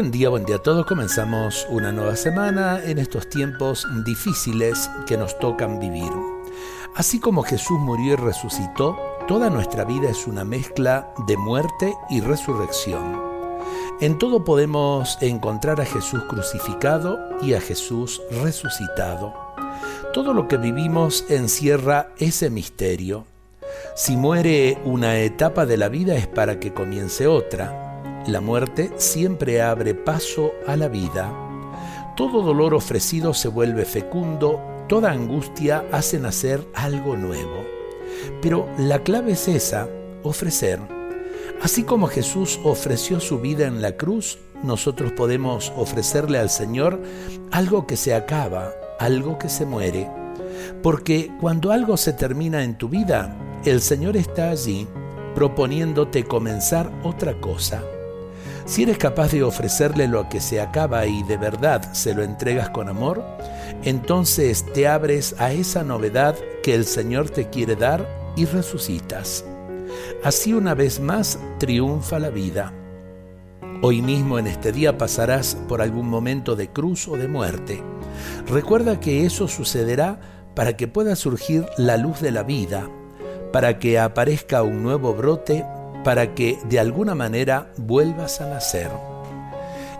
Buen 0.00 0.12
día, 0.12 0.30
buen 0.30 0.46
día 0.46 0.56
a 0.56 0.62
todos. 0.62 0.86
Comenzamos 0.86 1.66
una 1.68 1.92
nueva 1.92 2.16
semana 2.16 2.80
en 2.82 2.98
estos 2.98 3.28
tiempos 3.28 3.86
difíciles 4.06 4.90
que 5.06 5.18
nos 5.18 5.38
tocan 5.38 5.78
vivir. 5.78 6.10
Así 6.96 7.20
como 7.20 7.42
Jesús 7.42 7.78
murió 7.78 8.14
y 8.14 8.16
resucitó, 8.16 8.96
toda 9.28 9.50
nuestra 9.50 9.84
vida 9.84 10.08
es 10.08 10.26
una 10.26 10.42
mezcla 10.42 11.12
de 11.26 11.36
muerte 11.36 11.92
y 12.08 12.22
resurrección. 12.22 13.20
En 14.00 14.16
todo 14.16 14.42
podemos 14.42 15.18
encontrar 15.20 15.82
a 15.82 15.84
Jesús 15.84 16.22
crucificado 16.30 17.18
y 17.42 17.52
a 17.52 17.60
Jesús 17.60 18.22
resucitado. 18.42 19.34
Todo 20.14 20.32
lo 20.32 20.48
que 20.48 20.56
vivimos 20.56 21.26
encierra 21.28 22.08
ese 22.16 22.48
misterio. 22.48 23.26
Si 23.94 24.16
muere 24.16 24.78
una 24.82 25.18
etapa 25.18 25.66
de 25.66 25.76
la 25.76 25.90
vida 25.90 26.16
es 26.16 26.26
para 26.26 26.58
que 26.58 26.72
comience 26.72 27.26
otra 27.26 27.89
la 28.26 28.40
muerte 28.40 28.90
siempre 28.96 29.62
abre 29.62 29.94
paso 29.94 30.52
a 30.66 30.76
la 30.76 30.88
vida. 30.88 31.32
Todo 32.16 32.42
dolor 32.42 32.74
ofrecido 32.74 33.32
se 33.32 33.48
vuelve 33.48 33.84
fecundo, 33.84 34.60
toda 34.88 35.10
angustia 35.10 35.84
hace 35.90 36.18
nacer 36.18 36.66
algo 36.74 37.16
nuevo. 37.16 37.64
Pero 38.42 38.68
la 38.78 38.98
clave 39.02 39.32
es 39.32 39.48
esa, 39.48 39.88
ofrecer. 40.22 40.80
Así 41.62 41.82
como 41.84 42.08
Jesús 42.08 42.60
ofreció 42.62 43.20
su 43.20 43.38
vida 43.38 43.66
en 43.66 43.80
la 43.80 43.96
cruz, 43.96 44.38
nosotros 44.62 45.12
podemos 45.12 45.72
ofrecerle 45.76 46.38
al 46.38 46.50
Señor 46.50 47.00
algo 47.50 47.86
que 47.86 47.96
se 47.96 48.14
acaba, 48.14 48.72
algo 48.98 49.38
que 49.38 49.48
se 49.48 49.64
muere. 49.64 50.10
Porque 50.82 51.30
cuando 51.40 51.72
algo 51.72 51.96
se 51.96 52.12
termina 52.12 52.64
en 52.64 52.76
tu 52.76 52.88
vida, 52.88 53.34
el 53.64 53.80
Señor 53.80 54.16
está 54.16 54.50
allí 54.50 54.86
proponiéndote 55.34 56.24
comenzar 56.24 56.90
otra 57.02 57.40
cosa. 57.40 57.82
Si 58.64 58.82
eres 58.82 58.98
capaz 58.98 59.32
de 59.32 59.42
ofrecerle 59.42 60.06
lo 60.06 60.28
que 60.28 60.40
se 60.40 60.60
acaba 60.60 61.06
y 61.06 61.22
de 61.24 61.36
verdad 61.36 61.92
se 61.92 62.14
lo 62.14 62.22
entregas 62.22 62.70
con 62.70 62.88
amor, 62.88 63.24
entonces 63.82 64.64
te 64.72 64.86
abres 64.86 65.34
a 65.38 65.52
esa 65.52 65.82
novedad 65.82 66.36
que 66.62 66.74
el 66.74 66.84
Señor 66.84 67.30
te 67.30 67.48
quiere 67.48 67.76
dar 67.76 68.06
y 68.36 68.44
resucitas. 68.44 69.44
Así 70.22 70.52
una 70.52 70.74
vez 70.74 71.00
más 71.00 71.38
triunfa 71.58 72.18
la 72.18 72.30
vida. 72.30 72.72
Hoy 73.82 74.02
mismo 74.02 74.38
en 74.38 74.46
este 74.46 74.72
día 74.72 74.98
pasarás 74.98 75.56
por 75.66 75.80
algún 75.80 76.08
momento 76.08 76.54
de 76.54 76.68
cruz 76.68 77.08
o 77.08 77.16
de 77.16 77.28
muerte. 77.28 77.82
Recuerda 78.46 79.00
que 79.00 79.24
eso 79.24 79.48
sucederá 79.48 80.20
para 80.54 80.76
que 80.76 80.86
pueda 80.86 81.16
surgir 81.16 81.64
la 81.78 81.96
luz 81.96 82.20
de 82.20 82.30
la 82.30 82.42
vida, 82.42 82.88
para 83.52 83.78
que 83.78 83.98
aparezca 83.98 84.62
un 84.62 84.82
nuevo 84.82 85.14
brote 85.14 85.64
para 86.04 86.34
que 86.34 86.58
de 86.64 86.78
alguna 86.78 87.14
manera 87.14 87.72
vuelvas 87.76 88.40
a 88.40 88.48
nacer. 88.48 88.90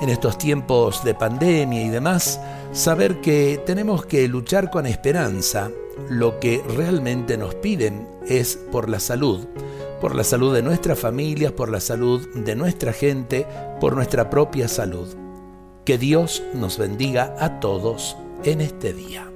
En 0.00 0.10
estos 0.10 0.36
tiempos 0.36 1.02
de 1.04 1.14
pandemia 1.14 1.82
y 1.82 1.88
demás, 1.88 2.40
saber 2.72 3.20
que 3.20 3.60
tenemos 3.64 4.04
que 4.04 4.28
luchar 4.28 4.70
con 4.70 4.86
esperanza, 4.86 5.70
lo 6.10 6.38
que 6.38 6.62
realmente 6.76 7.38
nos 7.38 7.54
piden 7.54 8.06
es 8.28 8.56
por 8.70 8.90
la 8.90 9.00
salud, 9.00 9.46
por 10.00 10.14
la 10.14 10.24
salud 10.24 10.54
de 10.54 10.62
nuestras 10.62 10.98
familias, 10.98 11.52
por 11.52 11.70
la 11.70 11.80
salud 11.80 12.28
de 12.34 12.54
nuestra 12.54 12.92
gente, 12.92 13.46
por 13.80 13.94
nuestra 13.94 14.28
propia 14.28 14.68
salud. 14.68 15.08
Que 15.86 15.96
Dios 15.96 16.42
nos 16.52 16.76
bendiga 16.76 17.34
a 17.38 17.60
todos 17.60 18.16
en 18.44 18.60
este 18.60 18.92
día. 18.92 19.30